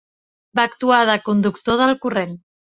[0.59, 2.37] Va actuar de conductor del corrent.